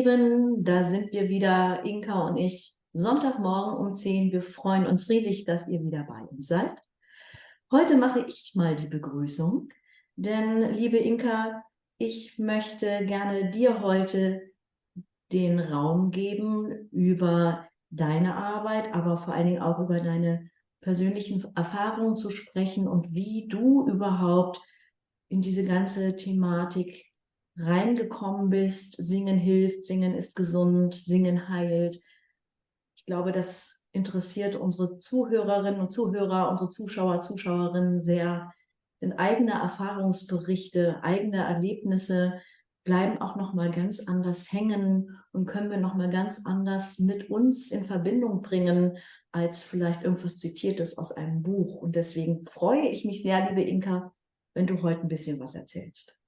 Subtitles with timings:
[0.00, 4.32] Lieben, da sind wir wieder, Inka und ich, Sonntagmorgen um 10.
[4.32, 6.74] Wir freuen uns riesig, dass ihr wieder bei uns seid.
[7.70, 9.68] Heute mache ich mal die Begrüßung,
[10.16, 11.62] denn liebe Inka,
[11.98, 14.40] ich möchte gerne dir heute
[15.32, 20.48] den Raum geben, über deine Arbeit, aber vor allen Dingen auch über deine
[20.80, 24.62] persönlichen Erfahrungen zu sprechen und wie du überhaupt
[25.28, 27.09] in diese ganze Thematik
[27.64, 28.96] reingekommen bist.
[28.96, 32.00] Singen hilft, singen ist gesund, singen heilt.
[32.96, 38.52] Ich glaube, das interessiert unsere Zuhörerinnen und Zuhörer, unsere Zuschauer, Zuschauerinnen sehr.
[39.00, 42.40] Denn eigene Erfahrungsberichte, eigene Erlebnisse
[42.84, 47.30] bleiben auch noch mal ganz anders hängen und können wir noch mal ganz anders mit
[47.30, 48.98] uns in Verbindung bringen
[49.32, 54.12] als vielleicht irgendwas zitiertes aus einem Buch und deswegen freue ich mich sehr liebe Inka
[54.54, 56.19] wenn du heute ein bisschen was erzählst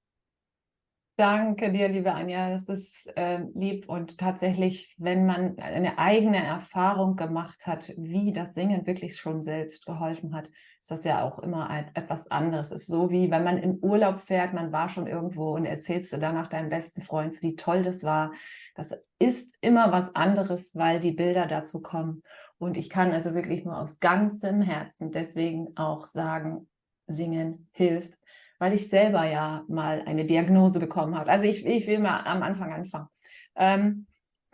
[1.15, 2.49] Danke dir, liebe Anja.
[2.49, 8.55] Das ist äh, lieb und tatsächlich, wenn man eine eigene Erfahrung gemacht hat, wie das
[8.55, 10.49] Singen wirklich schon selbst geholfen hat,
[10.81, 12.71] ist das ja auch immer ein, etwas anderes.
[12.71, 16.11] Es ist so wie, wenn man in Urlaub fährt, man war schon irgendwo und erzählst
[16.13, 18.31] du danach deinem besten Freund, wie toll das war.
[18.73, 22.23] Das ist immer was anderes, weil die Bilder dazu kommen.
[22.57, 26.67] Und ich kann also wirklich nur aus ganzem Herzen deswegen auch sagen,
[27.05, 28.17] Singen hilft
[28.63, 31.29] weil ich selber ja mal eine Diagnose bekommen habe.
[31.29, 33.09] Also ich, ich will mal am Anfang anfangen.
[33.57, 34.07] Ähm,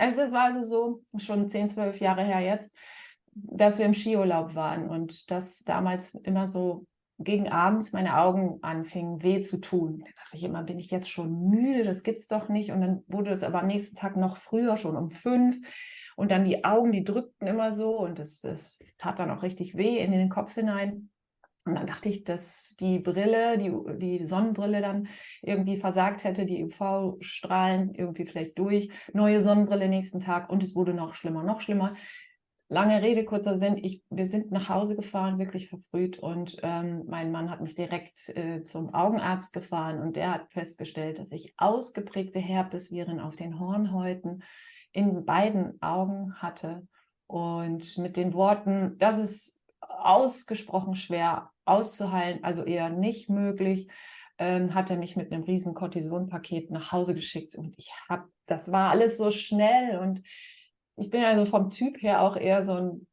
[0.00, 2.74] also es war also so, schon 10, 12 Jahre her jetzt,
[3.34, 6.86] dass wir im Skiurlaub waren und dass damals immer so
[7.18, 10.04] gegen Abend meine Augen anfingen weh zu tun.
[10.06, 11.84] Da dachte ich immer, bin ich jetzt schon müde?
[11.84, 12.72] Das gibt's doch nicht.
[12.72, 15.60] Und dann wurde es aber am nächsten Tag noch früher, schon um fünf.
[16.16, 19.98] Und dann die Augen, die drückten immer so und es tat dann auch richtig weh
[19.98, 21.09] in den Kopf hinein.
[21.70, 25.08] Und dann dachte ich, dass die Brille, die, die Sonnenbrille dann
[25.40, 30.94] irgendwie versagt hätte, die UV-Strahlen irgendwie vielleicht durch, neue Sonnenbrille nächsten Tag und es wurde
[30.94, 31.94] noch schlimmer, noch schlimmer.
[32.68, 37.32] Lange Rede, kurzer Sinn, ich, wir sind nach Hause gefahren, wirklich verfrüht und ähm, mein
[37.32, 42.40] Mann hat mich direkt äh, zum Augenarzt gefahren und der hat festgestellt, dass ich ausgeprägte
[42.40, 44.42] Herpesviren auf den Hornhäuten
[44.92, 46.86] in beiden Augen hatte.
[47.26, 49.59] Und mit den Worten, das ist
[49.98, 53.88] ausgesprochen schwer auszuheilen, also eher nicht möglich,
[54.38, 58.72] ähm, hat er mich mit einem riesen Cortisonpaket nach Hause geschickt und ich habe, das
[58.72, 60.22] war alles so schnell und
[60.96, 63.06] ich bin also vom Typ her auch eher so ein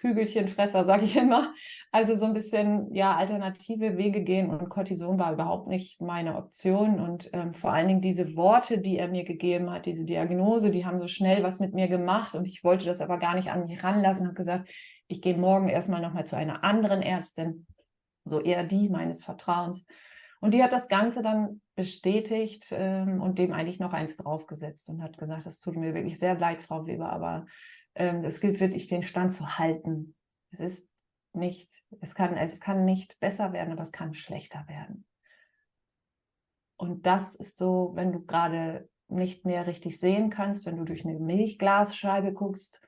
[0.00, 1.54] Kügelchenfresser, sage ich immer.
[1.92, 7.00] Also so ein bisschen ja alternative Wege gehen und Cortison war überhaupt nicht meine Option
[7.00, 10.84] und ähm, vor allen Dingen diese Worte, die er mir gegeben hat, diese Diagnose, die
[10.84, 13.66] haben so schnell was mit mir gemacht und ich wollte das aber gar nicht an
[13.66, 14.68] mich ranlassen, habe gesagt,
[15.14, 17.68] ich gehe morgen erstmal nochmal zu einer anderen Ärztin,
[18.24, 19.86] so eher die meines Vertrauens.
[20.40, 25.02] Und die hat das Ganze dann bestätigt ähm, und dem eigentlich noch eins draufgesetzt und
[25.02, 27.46] hat gesagt, es tut mir wirklich sehr leid, Frau Weber, aber
[27.94, 30.16] ähm, es gilt wirklich, den Stand zu halten.
[30.50, 30.90] Es ist
[31.32, 35.06] nicht, es kann, es kann nicht besser werden, aber es kann schlechter werden.
[36.76, 41.06] Und das ist so, wenn du gerade nicht mehr richtig sehen kannst, wenn du durch
[41.06, 42.80] eine Milchglasscheibe guckst,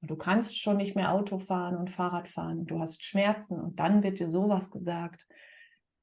[0.00, 2.66] Du kannst schon nicht mehr Auto fahren und Fahrrad fahren.
[2.66, 5.26] Du hast Schmerzen und dann wird dir sowas gesagt.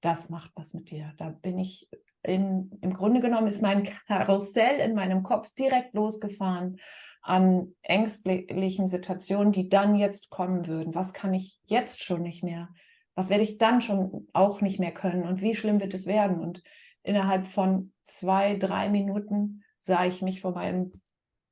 [0.01, 1.13] Das macht was mit dir.
[1.17, 1.89] Da bin ich
[2.21, 6.77] in, im Grunde genommen ist mein Karussell in meinem Kopf direkt losgefahren
[7.21, 10.93] an ängstlichen Situationen, die dann jetzt kommen würden.
[10.93, 12.69] Was kann ich jetzt schon nicht mehr?
[13.15, 15.23] Was werde ich dann schon auch nicht mehr können?
[15.23, 16.39] Und wie schlimm wird es werden?
[16.39, 16.61] Und
[17.01, 21.01] innerhalb von zwei, drei Minuten sah ich mich vor meinem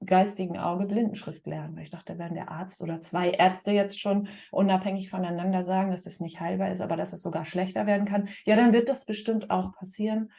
[0.06, 1.75] geistigen Auge Blindenschrift lernen.
[1.75, 6.06] Weil ich dachte, wenn der Arzt oder zwei Ärzte jetzt schon unabhängig voneinander sagen, dass
[6.06, 9.06] es nicht heilbar ist, aber dass es sogar schlechter werden kann, ja, dann wird das
[9.06, 10.31] bestimmt auch passieren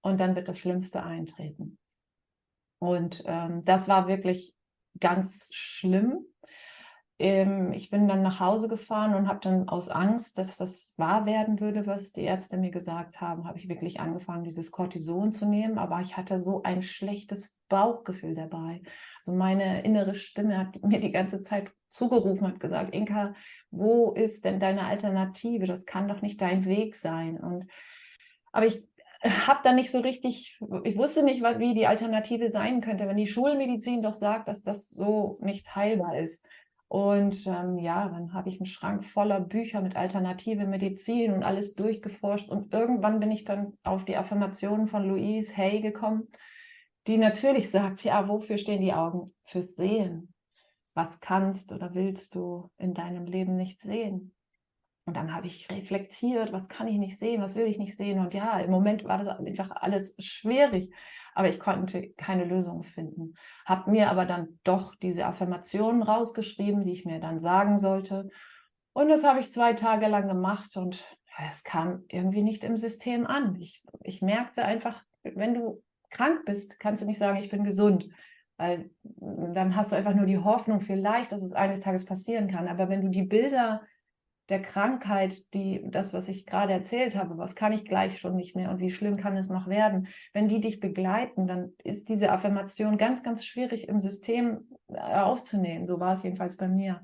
[0.00, 1.78] und dann wird das Schlimmste eintreten.
[2.80, 4.54] Und ähm, das war wirklich
[5.00, 6.24] ganz schlimm.
[7.18, 11.26] Ähm, ich bin dann nach Hause gefahren und habe dann aus Angst, dass das wahr
[11.26, 15.44] werden würde, was die Ärzte mir gesagt haben, habe ich wirklich angefangen, dieses Cortison zu
[15.44, 15.78] nehmen.
[15.78, 18.82] Aber ich hatte so ein schlechtes Bauchgefühl dabei.
[19.18, 23.34] Also meine innere Stimme hat mir die ganze Zeit zugerufen, hat gesagt, Inka,
[23.70, 25.66] wo ist denn deine Alternative?
[25.66, 27.38] Das kann doch nicht dein Weg sein.
[27.38, 27.68] Und
[28.52, 28.88] aber ich
[29.22, 33.26] habe dann nicht so richtig, ich wusste nicht, wie die Alternative sein könnte, wenn die
[33.26, 36.46] Schulmedizin doch sagt, dass das so nicht heilbar ist.
[36.88, 41.74] Und ähm, ja, dann habe ich einen Schrank voller Bücher mit alternative Medizin und alles
[41.74, 42.48] durchgeforscht.
[42.48, 46.28] Und irgendwann bin ich dann auf die Affirmationen von Louise Hay gekommen,
[47.06, 49.34] die natürlich sagt, ja, wofür stehen die Augen?
[49.44, 50.32] Fürs Sehen.
[50.94, 54.34] Was kannst oder willst du in deinem Leben nicht sehen?
[55.08, 58.18] Und dann habe ich reflektiert, was kann ich nicht sehen, was will ich nicht sehen.
[58.18, 60.92] Und ja, im Moment war das einfach alles schwierig,
[61.34, 63.32] aber ich konnte keine Lösung finden.
[63.64, 68.28] Habe mir aber dann doch diese Affirmationen rausgeschrieben, die ich mir dann sagen sollte.
[68.92, 71.08] Und das habe ich zwei Tage lang gemacht und
[71.50, 73.56] es kam irgendwie nicht im System an.
[73.58, 78.10] Ich, ich merkte einfach, wenn du krank bist, kannst du nicht sagen, ich bin gesund.
[78.58, 82.68] Weil dann hast du einfach nur die Hoffnung vielleicht, dass es eines Tages passieren kann.
[82.68, 83.80] Aber wenn du die Bilder
[84.48, 88.56] der Krankheit, die, das, was ich gerade erzählt habe, was kann ich gleich schon nicht
[88.56, 92.32] mehr und wie schlimm kann es noch werden, wenn die dich begleiten, dann ist diese
[92.32, 95.86] Affirmation ganz, ganz schwierig im System äh, aufzunehmen.
[95.86, 97.02] So war es jedenfalls bei mir.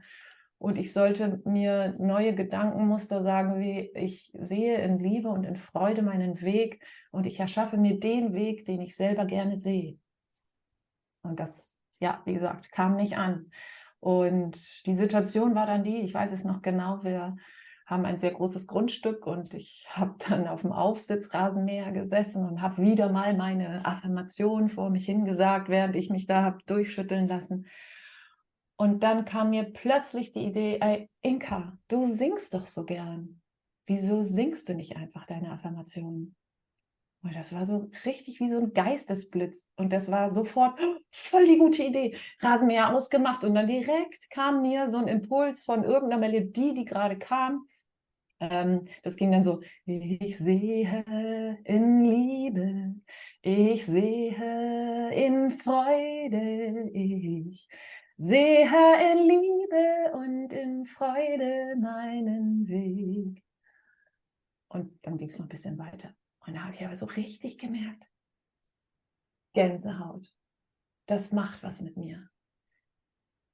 [0.56, 6.00] Und ich sollte mir neue Gedankenmuster sagen, wie ich sehe in Liebe und in Freude
[6.00, 9.98] meinen Weg und ich erschaffe mir den Weg, den ich selber gerne sehe.
[11.22, 13.50] Und das, ja, wie gesagt, kam nicht an.
[14.04, 17.36] Und die Situation war dann die, ich weiß es noch genau, wir
[17.86, 22.82] haben ein sehr großes Grundstück und ich habe dann auf dem Aufsitzrasenmäher gesessen und habe
[22.82, 27.66] wieder mal meine Affirmation vor mich hingesagt, während ich mich da habe durchschütteln lassen.
[28.76, 33.40] Und dann kam mir plötzlich die Idee, ey, Inka, du singst doch so gern.
[33.86, 36.36] Wieso singst du nicht einfach deine Affirmationen?
[37.24, 39.64] Und das war so richtig wie so ein Geistesblitz.
[39.76, 40.78] Und das war sofort
[41.10, 42.16] voll die gute Idee.
[42.40, 43.44] Rasenmäher ausgemacht.
[43.44, 47.66] Und dann direkt kam mir so ein Impuls von irgendeiner Melodie, die gerade kam.
[48.40, 52.94] Ähm, das ging dann so, ich sehe in Liebe,
[53.40, 57.66] ich sehe in Freude, ich
[58.18, 63.42] sehe in Liebe und in Freude meinen Weg.
[64.68, 66.14] Und dann ging es noch ein bisschen weiter.
[66.46, 68.06] Und da habe ich aber so richtig gemerkt,
[69.54, 70.32] Gänsehaut,
[71.06, 72.28] das macht was mit mir.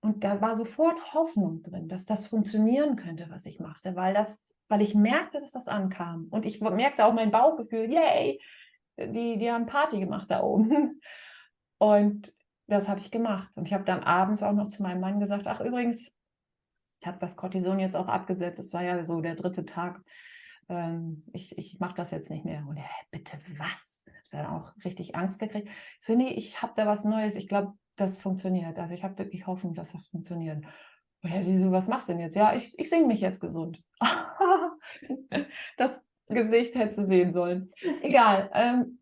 [0.03, 4.47] Und da war sofort Hoffnung drin, dass das funktionieren könnte, was ich machte, weil das,
[4.69, 6.29] weil ich merkte, dass das ankam.
[6.31, 8.41] Und ich merkte auch mein Bauchgefühl, yay,
[8.97, 11.01] die, die haben Party gemacht da oben.
[11.79, 12.35] Und
[12.67, 13.57] das habe ich gemacht.
[13.57, 16.13] Und ich habe dann abends auch noch zu meinem Mann gesagt, ach übrigens,
[17.01, 18.59] ich habe das Cortison jetzt auch abgesetzt.
[18.59, 20.03] Es war ja so der dritte Tag
[20.70, 22.64] ähm, ich, ich mache das jetzt nicht mehr.
[22.67, 24.05] Und er, bitte was?
[24.25, 25.69] Ich habe dann auch richtig Angst gekriegt.
[25.69, 27.34] Ich so, nee, ich habe da was Neues.
[27.34, 28.78] Ich glaube, das funktioniert.
[28.78, 30.64] Also ich habe wirklich Hoffnung, dass das funktioniert.
[31.22, 32.37] Und er, wieso, was machst du denn jetzt?
[32.37, 33.82] Ja, ich, ich singe mich jetzt gesund.
[35.76, 37.69] das Gesicht hättest du sehen sollen.
[38.00, 38.50] Egal.
[38.55, 39.00] Ähm,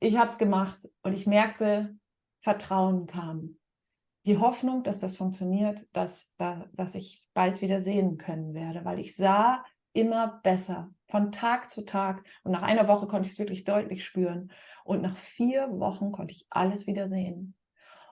[0.00, 1.96] ich habe es gemacht und ich merkte,
[2.40, 3.58] Vertrauen kam.
[4.26, 8.98] Die Hoffnung, dass das funktioniert, dass, da, dass ich bald wieder sehen können werde, weil
[8.98, 9.64] ich sah
[9.96, 12.22] immer besser von Tag zu Tag.
[12.44, 14.52] Und nach einer Woche konnte ich es wirklich deutlich spüren.
[14.84, 17.54] Und nach vier Wochen konnte ich alles wieder sehen.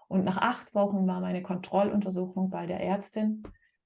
[0.09, 3.43] Und nach acht Wochen war meine Kontrolluntersuchung bei der Ärztin,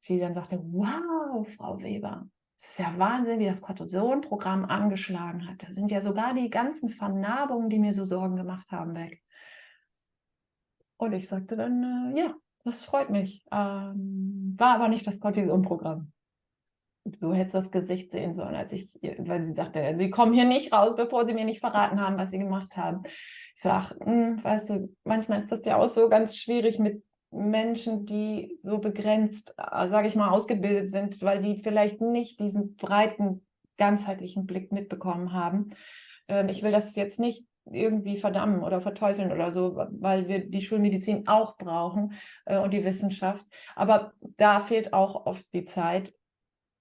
[0.07, 5.63] die dann sagte, wow, Frau Weber, es ist ja Wahnsinn, wie das Cortisonprogramm angeschlagen hat.
[5.63, 9.23] Da sind ja sogar die ganzen Vernarbungen, die mir so Sorgen gemacht haben, weg.
[10.97, 12.35] Und ich sagte dann, äh, ja,
[12.65, 13.45] das freut mich.
[13.53, 16.13] Ähm, war aber nicht das Cortisonprogramm
[17.13, 20.73] du hättest das Gesicht sehen sollen, als ich, weil sie sagte, sie kommen hier nicht
[20.73, 23.03] raus, bevor sie mir nicht verraten haben, was sie gemacht haben.
[23.05, 28.07] Ich sage, hm, weißt du, manchmal ist das ja auch so ganz schwierig mit Menschen,
[28.07, 33.45] die so begrenzt, äh, sage ich mal, ausgebildet sind, weil die vielleicht nicht diesen breiten,
[33.77, 35.71] ganzheitlichen Blick mitbekommen haben.
[36.29, 40.63] Ähm, ich will das jetzt nicht irgendwie verdammen oder verteufeln oder so, weil wir die
[40.63, 42.15] Schulmedizin auch brauchen
[42.47, 43.45] äh, und die Wissenschaft.
[43.77, 46.15] Aber da fehlt auch oft die Zeit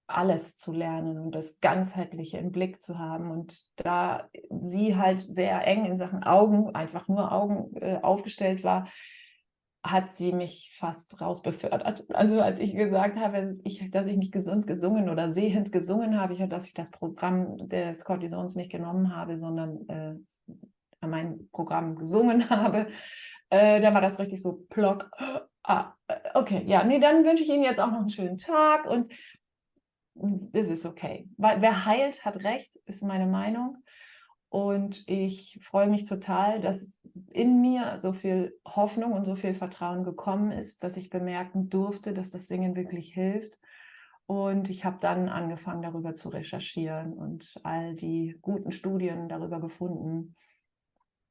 [0.08, 3.30] alles zu lernen und das Ganzheitliche im Blick zu haben.
[3.30, 8.88] Und da sie halt sehr eng in Sachen Augen, einfach nur Augen äh, aufgestellt war,
[9.84, 12.04] hat sie mich fast rausbefördert.
[12.12, 16.32] Also als ich gesagt habe, ich, dass ich mich gesund gesungen oder sehend gesungen habe,
[16.32, 22.50] ich, dass ich das Programm des Cortisons nicht genommen habe, sondern äh, mein Programm gesungen
[22.50, 22.88] habe,
[23.50, 25.10] äh, dann war das richtig so plock.
[25.62, 28.86] Ah, äh, okay, ja, nee, dann wünsche ich Ihnen jetzt auch noch einen schönen Tag
[28.86, 29.12] und
[30.52, 31.28] das ist okay.
[31.36, 33.76] Weil wer heilt, hat recht, ist meine Meinung.
[34.50, 36.96] Und ich freue mich total, dass
[37.30, 42.14] in mir so viel Hoffnung und so viel Vertrauen gekommen ist, dass ich bemerken durfte,
[42.14, 43.58] dass das Singen wirklich hilft.
[44.26, 50.36] Und ich habe dann angefangen, darüber zu recherchieren und all die guten Studien darüber gefunden.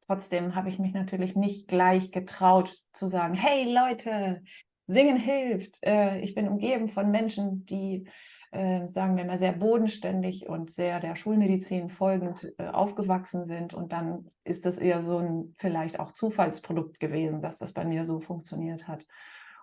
[0.05, 4.41] Trotzdem habe ich mich natürlich nicht gleich getraut zu sagen, hey Leute,
[4.87, 5.77] Singen hilft.
[5.83, 8.07] Äh, ich bin umgeben von Menschen, die
[8.51, 13.73] äh, sagen wir mal, sehr bodenständig und sehr der Schulmedizin folgend äh, aufgewachsen sind.
[13.73, 18.05] Und dann ist das eher so ein vielleicht auch Zufallsprodukt gewesen, dass das bei mir
[18.05, 19.05] so funktioniert hat.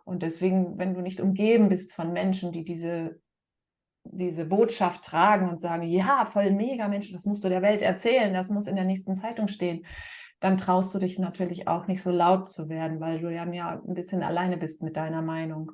[0.05, 3.19] Und deswegen, wenn du nicht umgeben bist von Menschen, die diese
[4.05, 8.35] diese Botschaft tragen und sagen, ja, voll mega Mensch, das musst du der Welt erzählen,
[8.35, 9.87] das muss in der nächsten Zeitung stehen,
[10.41, 13.83] dann traust du dich natürlich auch nicht so laut zu werden, weil du ja, ja
[13.87, 15.73] ein bisschen alleine bist mit deiner Meinung.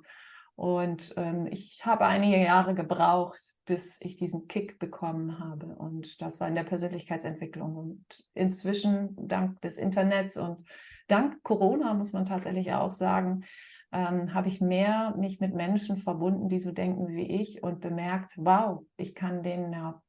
[0.61, 5.64] Und ähm, ich habe einige Jahre gebraucht, bis ich diesen Kick bekommen habe.
[5.64, 7.76] Und das war in der Persönlichkeitsentwicklung.
[7.76, 10.69] Und inzwischen, dank des Internets und
[11.09, 13.45] dank Corona, muss man tatsächlich auch sagen,
[13.90, 18.35] ähm, habe ich mehr mich mit Menschen verbunden, die so denken wie ich und bemerkt,
[18.37, 20.02] wow, ich kann denen ja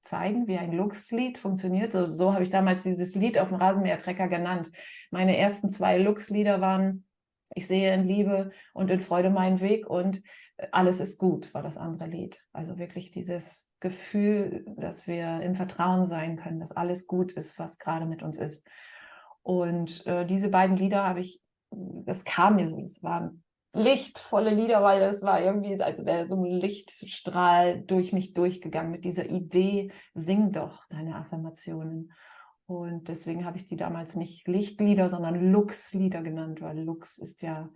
[0.00, 1.92] zeigen, wie ein Lux-Lied funktioniert.
[1.92, 4.72] So, so habe ich damals dieses Lied auf dem Rasenmähertrecker genannt.
[5.12, 7.04] Meine ersten zwei Lux-Lieder waren
[7.54, 10.22] Ich sehe in Liebe und in Freude meinen Weg und
[10.56, 12.42] äh, alles ist gut, war das andere Lied.
[12.52, 17.78] Also wirklich dieses Gefühl, dass wir im Vertrauen sein können, dass alles gut ist, was
[17.78, 18.66] gerade mit uns ist.
[19.42, 21.42] Und äh, diese beiden Lieder habe ich
[21.72, 23.42] das kam mir so, es waren
[23.72, 29.04] lichtvolle Lieder, weil das war irgendwie, als wäre so ein Lichtstrahl durch mich durchgegangen mit
[29.04, 32.12] dieser Idee, sing doch deine Affirmationen.
[32.78, 37.70] Und deswegen habe ich die damals nicht Lichtlieder, sondern Lux-Lieder genannt, weil Lux ist ja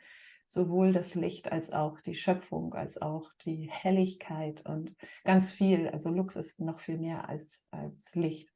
[0.47, 5.89] sowohl das Licht als auch die Schöpfung, als auch die Helligkeit und ganz viel.
[5.89, 8.53] Also Lux ist noch viel mehr als, als Licht.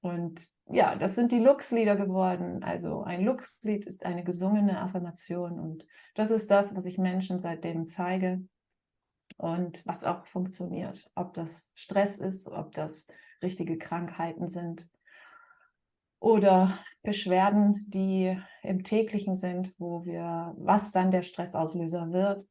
[0.00, 2.62] Und ja, das sind die Lux-Lieder geworden.
[2.62, 7.86] Also ein Lux-Lied ist eine gesungene Affirmation und das ist das, was ich Menschen seitdem
[7.86, 8.42] zeige
[9.36, 11.10] und was auch funktioniert.
[11.14, 13.06] Ob das Stress ist, ob das
[13.42, 14.88] richtige Krankheiten sind
[16.20, 22.46] oder Beschwerden, die im täglichen sind, wo wir, was dann der Stressauslöser wird.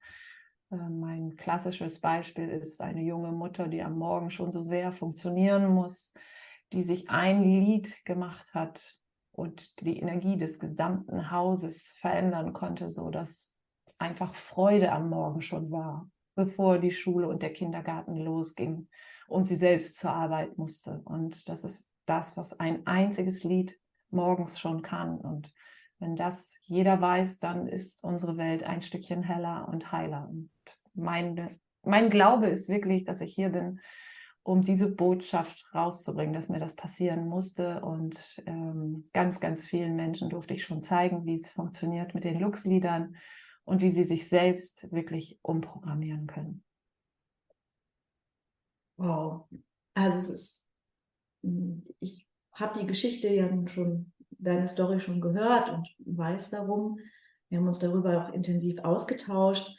[0.72, 5.70] Ähm, mein klassisches Beispiel ist eine junge Mutter, die am Morgen schon so sehr funktionieren
[5.74, 6.14] muss,
[6.74, 8.98] die sich ein Lied gemacht hat
[9.32, 13.54] und die Energie des gesamten Hauses verändern konnte, so dass
[14.00, 18.88] einfach Freude am Morgen schon war, bevor die Schule und der Kindergarten losging
[19.28, 21.02] und sie selbst zur Arbeit musste.
[21.06, 25.20] Und das ist das, was ein einziges Lied morgens schon kann.
[25.20, 25.54] Und
[26.00, 30.28] wenn das jeder weiß, dann ist unsere Welt ein Stückchen heller und heiler.
[30.30, 30.50] Und
[30.94, 31.50] mein,
[31.84, 33.80] mein Glaube ist wirklich, dass ich hier bin,
[34.44, 37.82] um diese Botschaft rauszubringen, dass mir das passieren musste.
[37.82, 42.40] Und ähm, ganz, ganz vielen Menschen durfte ich schon zeigen, wie es funktioniert mit den
[42.40, 43.16] Lux-Liedern
[43.66, 46.64] und wie sie sich selbst wirklich umprogrammieren können.
[48.98, 49.48] Wow.
[49.94, 50.69] Also es ist,
[52.00, 57.00] ich habe die Geschichte ja schon, deine Story schon gehört und weiß darum.
[57.50, 59.78] Wir haben uns darüber auch intensiv ausgetauscht.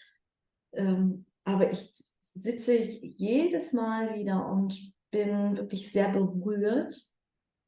[0.72, 6.94] Ähm, aber ich sitze jedes Mal wieder und bin wirklich sehr berührt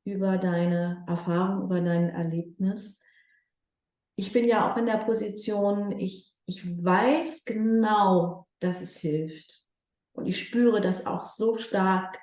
[0.05, 3.01] über deine Erfahrung, über dein Erlebnis.
[4.17, 9.65] Ich bin ja auch in der Position, ich, ich weiß genau, dass es hilft.
[10.13, 12.19] Und ich spüre das auch so stark,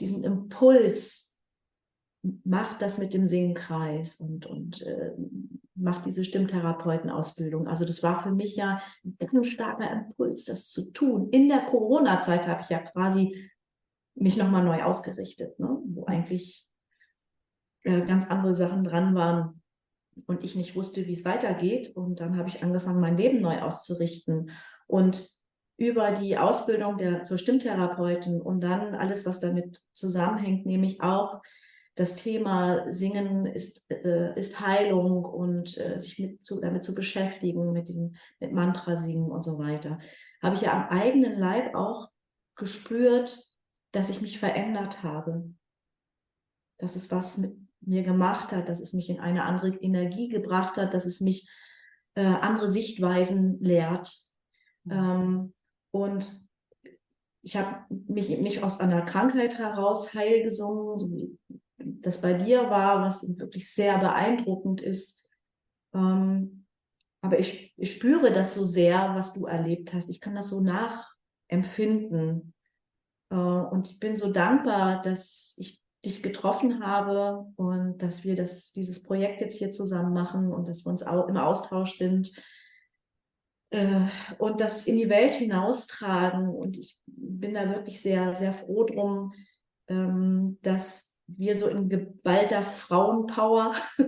[0.00, 1.40] diesen Impuls,
[2.44, 5.12] macht das mit dem Singkreis und, und äh,
[5.74, 7.68] macht diese Stimmtherapeutenausbildung.
[7.68, 11.28] Also das war für mich ja ein ganz starker Impuls, das zu tun.
[11.30, 13.50] In der Corona-Zeit habe ich ja quasi
[14.14, 15.78] mich nochmal neu ausgerichtet, ne?
[15.84, 16.68] wo eigentlich
[17.84, 19.62] äh, ganz andere Sachen dran waren
[20.26, 21.94] und ich nicht wusste, wie es weitergeht.
[21.94, 24.50] Und dann habe ich angefangen, mein Leben neu auszurichten.
[24.86, 25.28] Und
[25.76, 31.42] über die Ausbildung der, zur Stimmtherapeutin und dann alles, was damit zusammenhängt, nämlich auch
[31.96, 37.72] das Thema Singen ist, äh, ist Heilung und äh, sich mit zu, damit zu beschäftigen,
[37.72, 39.98] mit diesem mit Mantra singen und so weiter,
[40.42, 42.10] habe ich ja am eigenen Leib auch
[42.54, 43.38] gespürt,
[43.92, 45.50] dass ich mich verändert habe.
[46.78, 50.76] Dass es was mit mir gemacht hat, dass es mich in eine andere Energie gebracht
[50.76, 51.48] hat, dass es mich
[52.14, 54.14] äh, andere Sichtweisen lehrt.
[54.84, 54.92] Mhm.
[54.92, 55.54] Ähm,
[56.02, 56.46] und
[57.42, 61.38] ich habe mich eben nicht aus einer Krankheit heraus heil gesungen, so wie
[61.78, 65.24] das bei dir war, was wirklich sehr beeindruckend ist.
[65.94, 66.66] Ähm,
[67.20, 70.10] aber ich, ich spüre das so sehr, was du erlebt hast.
[70.10, 72.52] Ich kann das so nachempfinden.
[73.30, 78.72] Äh, und ich bin so dankbar, dass ich dich getroffen habe und dass wir das,
[78.72, 82.32] dieses Projekt jetzt hier zusammen machen und dass wir uns auch im Austausch sind
[84.38, 86.48] und das in die Welt hinaustragen.
[86.48, 89.32] Und ich bin da wirklich sehr, sehr froh drum,
[89.88, 93.74] ähm, dass wir so in geballter Frauenpower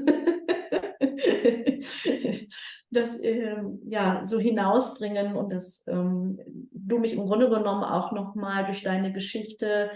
[2.90, 6.38] das ähm, ja so hinausbringen und dass ähm,
[6.72, 9.90] du mich im Grunde genommen auch nochmal durch deine Geschichte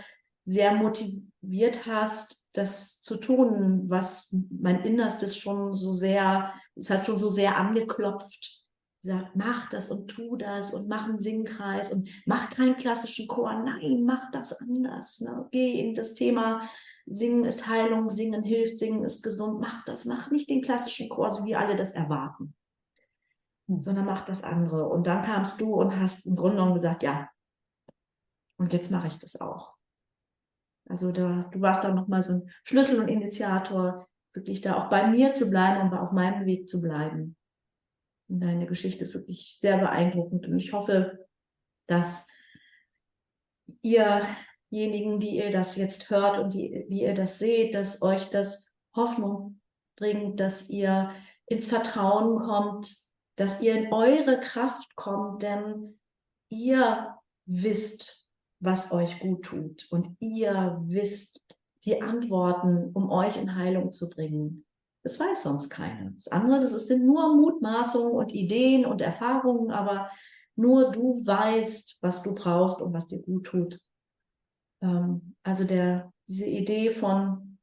[0.44, 7.18] sehr motiviert hast, das zu tun, was mein Innerstes schon so sehr, es hat schon
[7.18, 8.61] so sehr angeklopft
[9.02, 13.52] sagt, mach das und tu das und mach einen Singkreis und mach keinen klassischen Chor.
[13.52, 15.20] Nein, mach das anders.
[15.20, 15.48] Ne?
[15.50, 16.62] Geh in das Thema,
[17.06, 19.60] Singen ist Heilung, Singen hilft, Singen ist gesund.
[19.60, 22.54] Mach das, mach nicht den klassischen Chor, so wie alle das erwarten,
[23.66, 23.82] hm.
[23.82, 24.88] sondern mach das andere.
[24.88, 27.28] Und dann kamst du und hast im Grunde genommen gesagt, ja,
[28.56, 29.74] und jetzt mache ich das auch.
[30.88, 35.08] Also da, du warst da nochmal so ein Schlüssel und Initiator, wirklich da auch bei
[35.08, 37.36] mir zu bleiben und auf meinem Weg zu bleiben.
[38.28, 41.26] Deine Geschichte ist wirklich sehr beeindruckend und ich hoffe,
[41.86, 42.28] dass
[43.82, 48.74] ihrjenigen, die ihr das jetzt hört und die, die ihr das seht, dass euch das
[48.94, 49.60] Hoffnung
[49.96, 51.12] bringt, dass ihr
[51.46, 52.96] ins Vertrauen kommt,
[53.36, 55.98] dass ihr in eure Kraft kommt, denn
[56.48, 63.90] ihr wisst, was euch gut tut und ihr wisst die Antworten, um euch in Heilung
[63.90, 64.64] zu bringen.
[65.02, 66.10] Das weiß sonst keiner.
[66.12, 70.08] Das andere, das ist nur Mutmaßungen und Ideen und Erfahrungen, aber
[70.54, 73.80] nur du weißt, was du brauchst und was dir gut tut.
[74.82, 77.58] Ähm, also der, diese Idee von,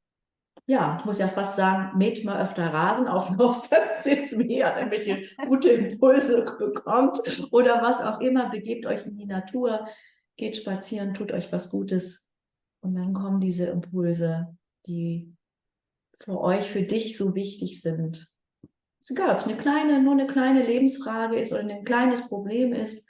[0.68, 4.76] ja, ich muss ja fast sagen, mäht mal öfter Rasen auf den Aufsatz, sitzt mehr,
[4.76, 7.20] damit ihr gute Impulse bekommt
[7.52, 9.88] oder was auch immer, begebt euch in die Natur,
[10.36, 12.30] geht spazieren, tut euch was Gutes
[12.82, 15.36] und dann kommen diese Impulse, die
[16.22, 18.28] für euch, für dich so wichtig sind.
[19.00, 22.74] Ist egal, ob es eine kleine, nur eine kleine Lebensfrage ist oder ein kleines Problem
[22.74, 23.08] ist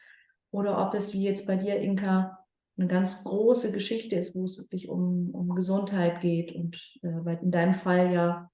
[0.51, 2.45] oder ob es wie jetzt bei dir, Inka,
[2.77, 7.39] eine ganz große Geschichte ist, wo es wirklich um, um Gesundheit geht und äh, weil
[7.41, 8.49] in deinem Fall ja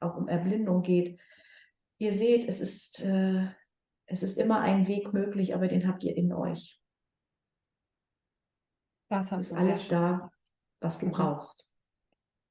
[0.00, 1.18] auch um Erblindung geht.
[1.98, 3.46] Ihr seht, es ist, äh,
[4.04, 6.78] es ist immer ein Weg möglich, aber den habt ihr in euch.
[9.08, 10.30] Das ist alles da,
[10.80, 11.70] was du brauchst.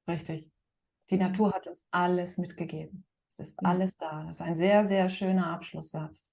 [0.08, 0.50] Richtig.
[1.10, 3.04] Die Natur hat uns alles mitgegeben.
[3.32, 4.24] Es ist alles da.
[4.24, 6.32] Das ist ein sehr, sehr schöner Abschlusssatz.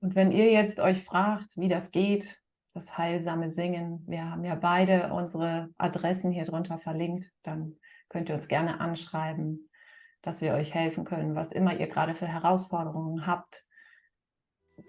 [0.00, 2.38] Und wenn ihr jetzt euch fragt, wie das geht,
[2.72, 7.76] das heilsame Singen, wir haben ja beide unsere Adressen hier drunter verlinkt, dann
[8.08, 9.68] könnt ihr uns gerne anschreiben,
[10.22, 13.66] dass wir euch helfen können, was immer ihr gerade für Herausforderungen habt.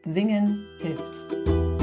[0.04, 1.79] Singen hilft.